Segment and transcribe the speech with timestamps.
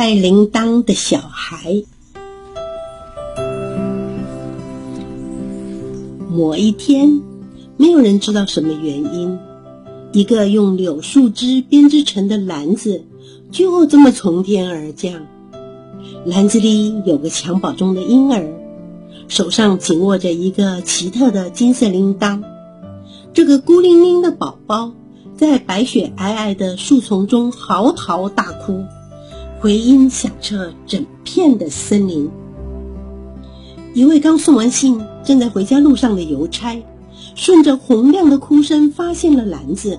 [0.00, 1.82] 带铃铛的小孩。
[6.30, 7.20] 某一天，
[7.76, 9.40] 没有人知道什么原因，
[10.12, 13.06] 一个用柳树枝编织成的篮子
[13.50, 15.26] 就这么从天而降。
[16.24, 18.48] 篮子里有个襁褓中的婴儿，
[19.26, 22.44] 手上紧握着一个奇特的金色铃铛。
[23.32, 24.92] 这个孤零零的宝宝
[25.36, 28.84] 在白雪皑皑的树丛中嚎啕大哭，
[29.60, 32.30] 回音响彻整片的森林。
[33.92, 36.80] 一位刚送完信、正在回家路上的邮差，
[37.34, 39.98] 顺着洪亮的哭声发现了篮子。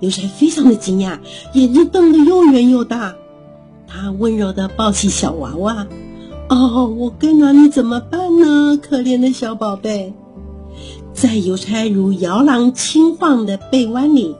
[0.00, 1.20] 邮差非常的惊讶，
[1.52, 3.14] 眼睛瞪得又圆又大。
[3.86, 5.86] 他温柔地抱起小娃娃
[6.50, 8.76] ，“哦，我该拿你怎么办呢？
[8.76, 10.12] 可怜的小宝贝。”
[11.14, 14.34] 在邮差如摇篮轻晃的臂弯里，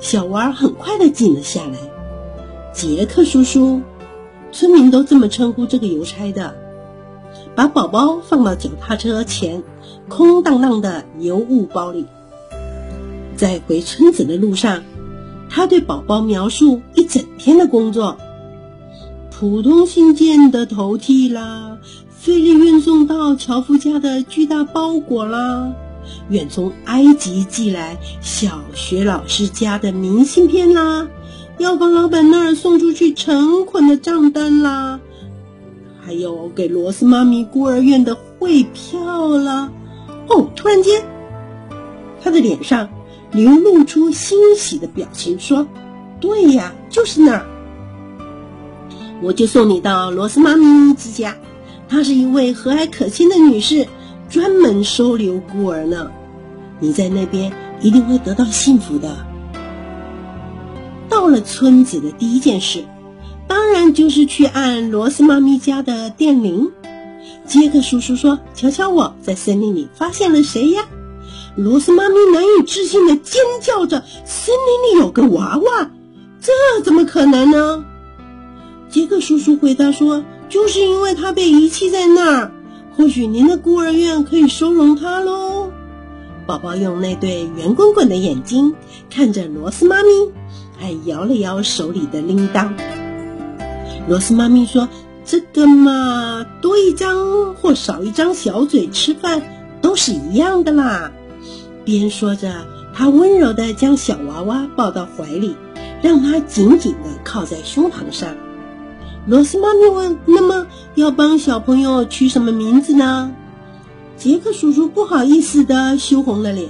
[0.00, 1.78] 小娃很快地静了下来。
[2.76, 3.80] 杰克叔叔，
[4.52, 6.54] 村民都这么称呼这个邮差的。
[7.54, 9.62] 把宝宝放到脚踏车前
[10.10, 12.04] 空荡荡的邮物包里，
[13.34, 14.82] 在回村子的路上，
[15.48, 18.18] 他对宝宝描述一整天的工作：
[19.30, 21.78] 普通信件的投递啦，
[22.10, 25.72] 费力运送到樵夫家的巨大包裹啦，
[26.28, 31.08] 远从埃及寄来小学老师家的明信片啦，
[31.58, 35.00] 药房老板那儿送出去成捆的账单啦。
[36.00, 39.70] 还有给罗斯妈咪孤儿院的汇票啦。
[40.28, 41.02] 哦，突然间，
[42.22, 42.88] 他的脸上
[43.32, 45.66] 流露出欣喜的表情，说
[46.20, 47.46] ：“对呀，就是那儿。
[49.22, 51.34] 我就送你到罗斯妈咪之家，
[51.88, 53.86] 她是一位和蔼可亲的女士，
[54.28, 56.10] 专门收留孤儿呢。
[56.80, 59.16] 你在那边一定会得到幸福的。”
[61.26, 62.84] 到了村子的第一件事。
[63.48, 66.70] 当然就是去按罗斯妈咪家的电铃。
[67.44, 70.84] 杰克叔叔说：“瞧瞧，我在森林里发现了谁呀？”
[71.56, 75.90] 罗斯妈咪难以置信的尖叫着：“森林里有个娃娃，
[76.40, 76.52] 这
[76.84, 77.84] 怎么可能呢？”
[78.88, 82.52] 杰克叔叔回答说：“就是因为他被遗弃在那儿，
[82.96, 85.72] 或许您的孤儿院可以收容他喽。”
[86.46, 88.74] 宝宝用那对圆滚滚的眼睛
[89.10, 90.08] 看着罗斯妈咪，
[90.78, 92.72] 还摇了摇手里的铃铛。
[94.08, 94.88] 罗斯妈咪说
[95.26, 99.42] ：“这个嘛，多一张或少一张小嘴吃饭
[99.82, 101.10] 都是一样的啦。”
[101.84, 102.64] 边说着，
[102.94, 105.56] 她温柔地将小娃娃抱到怀里，
[106.00, 108.36] 让他紧紧地靠在胸膛上。
[109.26, 113.32] 罗斯妈咪问：“那么要帮小朋友取什么名字呢？”
[114.16, 116.68] 杰克叔叔不好意思地羞红了脸。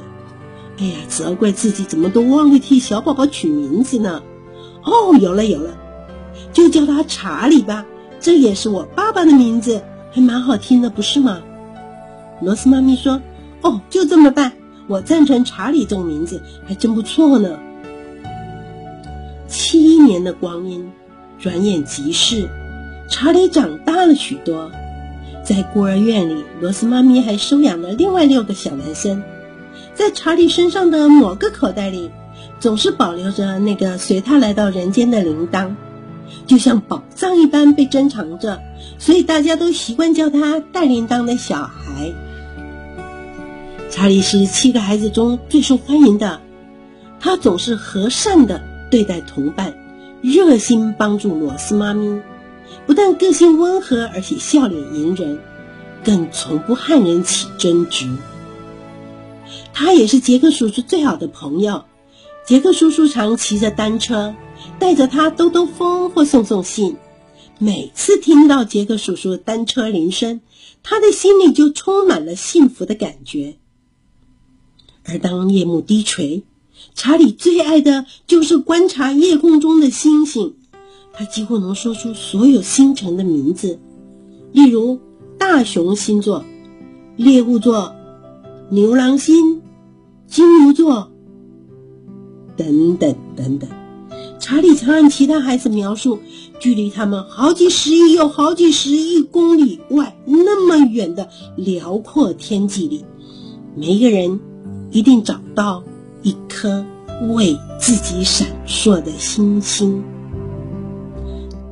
[0.78, 4.22] 哎呀，责怪自己怎么都忘了替小宝宝取名字呢？
[4.84, 5.76] 哦，有了，有了。
[6.52, 7.86] 就叫他查理吧，
[8.20, 11.40] 这也是我爸爸的名字，还蛮好听的，不是吗？
[12.42, 13.22] 罗斯妈咪说
[13.62, 14.52] ：“哦，就这么办，
[14.86, 17.58] 我赞成查理这种名字，还真不错呢。”
[19.48, 20.90] 七年的光阴
[21.38, 22.48] 转眼即逝，
[23.08, 24.70] 查理长大了许多。
[25.46, 29.22] 在孤儿院里，罗斯妈咪还收养了另外六个小男生。
[29.94, 32.10] 在查理身上的某个口袋里，
[32.58, 35.76] 总是保留着那个随他来到人间的铃铛。
[36.48, 38.60] 就像宝藏一般被珍藏着，
[38.98, 42.12] 所以大家都习惯叫他“带铃铛的小孩”。
[43.88, 46.40] 查理是七个孩子中最受欢迎的，
[47.20, 49.74] 他总是和善的对待同伴，
[50.22, 52.20] 热心帮助罗斯妈咪。
[52.86, 55.38] 不但个性温和，而且笑脸迎人，
[56.04, 58.08] 更从不和人起争执。
[59.72, 61.84] 他也是杰克叔叔最好的朋友。
[62.46, 64.34] 杰克叔叔常骑着单车。
[64.78, 66.96] 带着他兜兜风或送送信，
[67.58, 70.40] 每次听到杰克叔叔的单车铃声，
[70.82, 73.56] 他的心里就充满了幸福的感觉。
[75.04, 76.42] 而当夜幕低垂，
[76.94, 80.56] 查理最爱的就是观察夜空中的星星，
[81.16, 83.78] 他几乎能说出所有星辰的名字，
[84.52, 85.00] 例如
[85.38, 86.44] 大熊星座、
[87.16, 87.94] 猎户座、
[88.68, 89.62] 牛郎星、
[90.26, 91.10] 金牛座
[92.56, 93.70] 等等等等。
[94.38, 96.20] 查理曾让其他孩子描述
[96.60, 103.04] 距离他们好几十亿又好几十亿公里外那么远的辽阔天际里，
[103.74, 104.38] 每一个人
[104.90, 105.82] 一定找到
[106.22, 106.84] 一颗
[107.34, 110.04] 为自己闪烁的星星。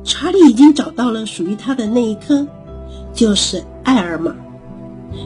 [0.05, 2.47] 查理已经找到了属于他的那一颗，
[3.13, 4.33] 就是艾尔玛。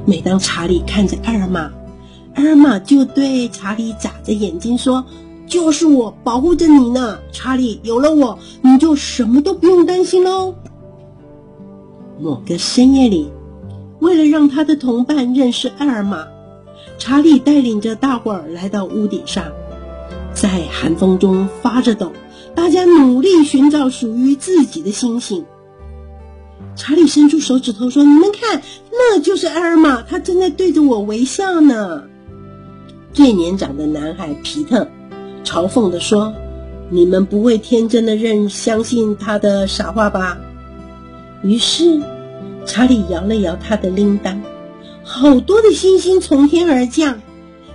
[0.06, 1.72] 每当查理看着艾尔玛，
[2.34, 5.06] 艾尔玛就对查理眨着眼睛说。
[5.48, 7.80] 就是我保护着你呢，查理。
[7.82, 10.54] 有了我，你就什么都不用担心喽。
[12.20, 13.32] 某个深夜里，
[13.98, 16.28] 为了让他的同伴认识艾尔玛，
[17.00, 19.44] 查理带领着大伙儿来到屋顶上，
[20.36, 22.12] 在寒风中发着抖，
[22.60, 25.46] 大家努力寻找属于自己的星星。
[26.76, 28.62] 查理伸出手指头说：“你们看，
[28.92, 32.04] 那就是艾尔玛，她正在对着我微笑呢。”
[33.14, 34.86] 最年长的男孩皮特
[35.46, 36.34] 嘲讽地说
[36.92, 40.38] ：“你们不会天真的认相信他的傻话吧？”
[41.42, 42.02] 于是，
[42.66, 44.38] 查理摇了摇他的铃铛，
[45.02, 47.22] 好多的星星从天而降，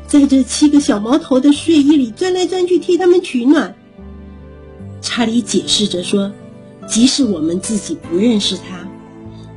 [0.07, 3.75] 在这七个小毛头的睡衣里钻来钻去，替他们取暖。
[5.17, 6.33] 查理解释着说
[6.91, 8.89] ：“即使我们自己不认识他，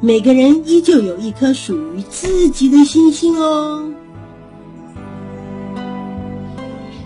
[0.02, 3.92] 每个人依旧有一颗属于自己的星星哦。”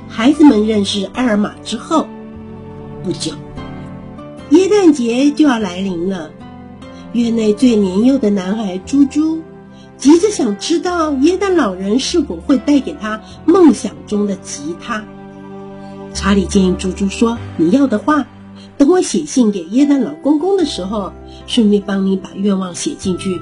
[0.09, 2.07] 孩子们认识艾尔玛之后，
[3.05, 3.31] 不久，
[4.49, 6.31] 耶诞节就要来临了。
[7.13, 9.41] 院内最年幼的男孩猪猪，
[9.97, 15.05] 急着想知道耶诞老人是否会带给他梦想中的吉他。
[16.13, 18.27] 查理建议猪猪说：“你要的话，
[18.81, 21.13] 等我写信给耶诞老公公的时候，
[21.45, 23.39] 顺便帮你把愿望写进去。”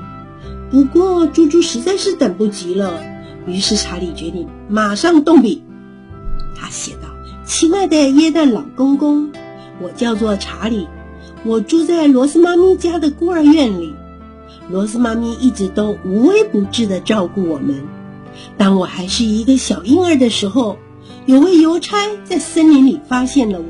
[0.70, 3.02] 不过，猪猪实在是等不及了，
[3.48, 5.64] 于是查理决定马上动笔。
[6.58, 7.08] 他写道
[7.48, 9.32] ：“亲爱的耶诞老公公，
[9.82, 10.90] 我叫做查理，
[11.46, 13.94] 我住在罗斯妈咪家的孤儿院里。
[14.70, 17.82] 罗斯妈咪一直都无微不至地照顾我们。
[18.58, 20.78] 当我还是一个小婴儿的时候，
[21.26, 21.96] 有位邮差
[22.26, 23.66] 在森林里发现了我，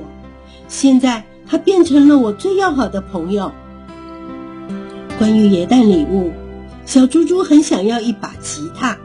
[0.68, 3.52] 现在他变成了我最要好的朋友。
[5.18, 6.32] 关于耶诞礼物，
[6.86, 8.98] 小猪猪很想要一把吉他，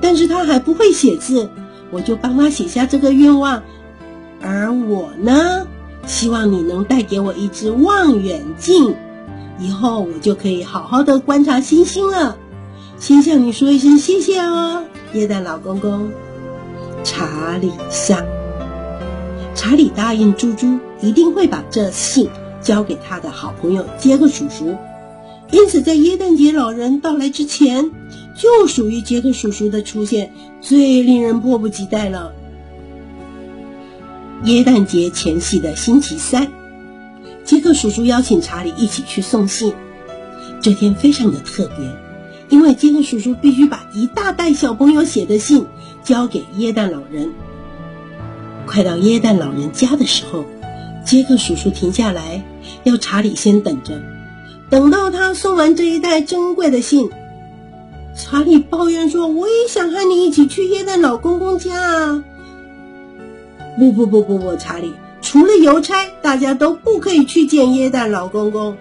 [0.00, 1.48] 但是他还不会写字。”
[1.90, 3.62] 我就帮他写下这个愿望，
[4.42, 5.66] 而我呢，
[6.06, 8.94] 希望你能带给我一只望远镜，
[9.58, 12.36] 以后我就可以好好的观察星星了。
[12.98, 14.84] 先向你说一声谢谢哦，
[15.14, 16.10] 耶诞老公公。
[17.04, 18.22] 查理上，
[19.58, 22.28] 查理答应猪猪一定会把这信
[22.62, 24.76] 交给他的好朋友杰克叔叔，
[25.50, 27.90] 因此在耶诞节老人到来之前。
[28.36, 32.32] 就属于杰克叔叔的出现最令人迫不及待了。
[34.44, 36.46] 耶诞节前夕的星期三，
[37.42, 39.74] 杰克叔叔邀请查理一起去送信。
[40.62, 41.84] 这天非常的特别，
[42.48, 45.66] 因为杰克叔叔必须把一大袋小朋友写的信
[46.04, 47.32] 交给耶诞老人。
[48.68, 50.44] 快到耶诞老人家的时候，
[51.04, 52.44] 杰克叔叔停下来，
[52.84, 54.00] 要查理先等着，
[54.68, 57.10] 等到他送完这一袋珍贵的信。
[58.14, 62.24] 查理抱怨说：“我也想和你一起去耶诞老公公家啊！”
[63.78, 64.92] 不不不不不，查理，
[65.22, 68.76] 除了邮差，大家都不可以去见耶诞老公公。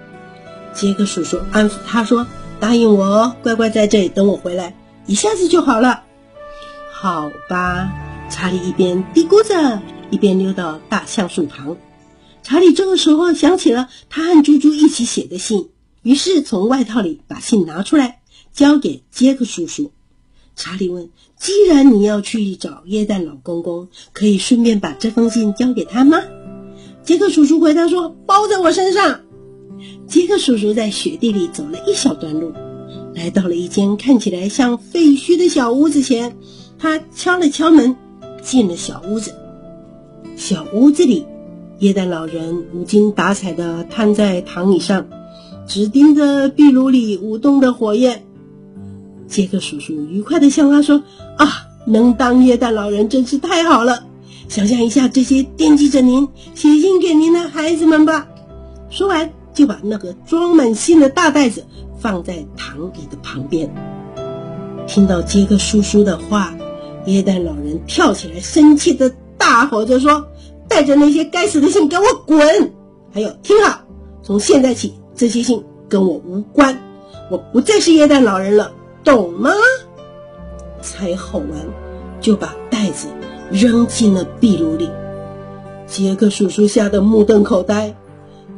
[0.74, 2.28] 杰克叔叔安抚他说
[2.60, 4.76] ：“答应我，乖乖在这里等我回来，
[5.06, 6.02] 一下子就好了。”
[6.92, 7.90] 好吧，
[8.30, 9.82] 查理一边嘀咕着，
[10.12, 11.78] 一边溜到大橡树旁。
[12.44, 15.70] 查理这个时候想起了他和猪猪一起写的信，
[16.02, 18.20] 于是从外套里把信拿出来。
[18.54, 19.92] 交给杰克叔叔。
[20.56, 26.18] 查理问：“既然你要去找耶诞老公公，可以顺便把这封信交给他吗？”
[27.06, 29.22] 杰克叔叔回答说：“包在我身上。”
[30.10, 32.52] 杰克叔叔在雪地里走了一小段路，
[33.14, 36.36] 来到了一间看起来像废墟的小屋子前。
[36.80, 37.96] 他敲了敲门，
[38.42, 39.34] 进了小屋子。
[40.36, 41.26] 小屋子里，
[41.80, 45.08] 耶诞老人无精打采地瘫在躺椅上，
[45.68, 48.24] 只盯着壁炉里舞动的火焰。
[49.28, 51.04] 杰克叔叔愉快地向他说
[51.38, 51.48] ：“啊，
[51.86, 54.06] 能当耶诞老人真是太好了！
[54.48, 58.28] 想象一下这些惦记着您、写信给您的孩子们吧。”
[58.90, 61.66] 说完，就把那个装满信的大袋子
[62.00, 63.70] 放在躺椅的旁边。
[64.88, 66.56] 听到杰克叔叔的话，
[67.08, 70.28] 耶诞老人跳起来，生气地大吼着说
[70.68, 72.40] ：“带着那些该死的信给我滚！
[73.14, 73.80] 还有，听好，
[74.22, 76.78] 从现在起，这些信跟我无关，
[77.32, 78.74] 我不再是耶诞老人了。”
[79.06, 79.52] 懂吗？
[80.82, 81.50] 才吼完，
[82.20, 83.08] 就把袋子
[83.50, 84.90] 扔进了壁炉里。
[85.86, 87.96] 杰克叔叔吓得目瞪口呆，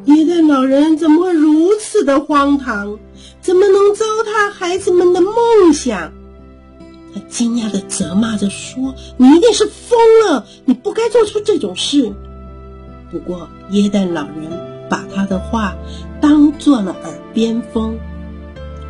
[0.05, 2.97] 耶诞老人怎么会如此的荒唐？
[3.41, 5.33] 怎么能糟蹋孩子们的梦
[5.71, 6.11] 想？
[7.13, 10.45] 他惊讶的责骂着说：“你一定是疯了！
[10.65, 12.13] 你不该做出这种事。”
[13.11, 15.75] 不过，耶诞老人把他的话
[16.21, 17.97] 当做了耳边风。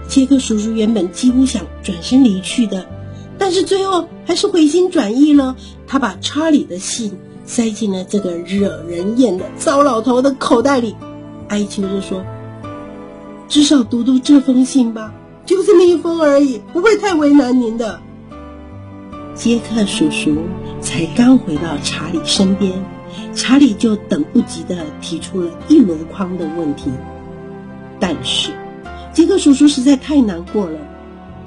[0.07, 2.85] 杰克叔叔原本几乎想转身离去的，
[3.37, 5.55] 但是最后还是回心转意了。
[5.87, 10.95] 他把查理的信塞进了这个惹人厌的糟老头的口袋里，
[11.47, 12.25] 哀求着说
[13.47, 15.13] ：“至少读读这封信吧，
[15.45, 18.01] 就这么一封而已，不会太为难您的。”
[19.39, 20.35] 杰克叔叔
[20.81, 22.73] 才刚回到查理身边，
[23.33, 26.91] 查理就等不及的提出了一箩筐的问题，
[28.01, 28.51] 但是
[29.13, 30.77] 杰克叔叔实在太难过了，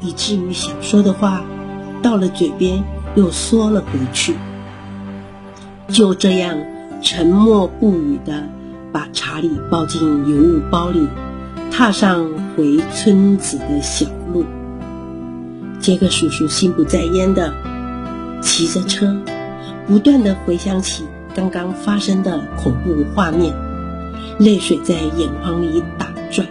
[0.01, 1.45] 以至于想说的话
[2.01, 2.83] 到了嘴边
[3.15, 4.35] 又缩了回去。
[5.89, 6.57] 就这样
[7.03, 8.49] 沉默不语的
[8.91, 11.07] 把查理抱进邮物包里，
[11.71, 14.47] 踏上回村子的小路。
[15.79, 17.53] 杰克叔叔心不在焉的
[18.43, 19.17] 骑着车，
[19.87, 23.55] 不断的回想起刚刚发生的恐怖画面，
[24.39, 26.47] 泪水在眼眶里打转。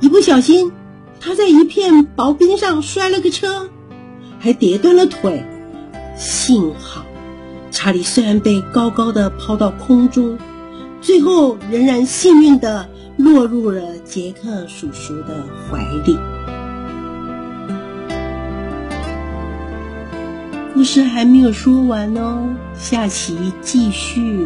[0.00, 0.70] 一不小心，
[1.20, 3.68] 他在一片薄冰上摔了个车，
[4.38, 5.42] 还跌断了腿。
[6.16, 7.04] 幸好。
[7.70, 10.36] 查理虽然被高高的抛到空中，
[11.00, 16.18] 最后仍然幸运的落入了杰克叔叔的怀里。
[20.80, 22.42] 故事还没有说完哦，
[22.74, 24.38] 下期继续。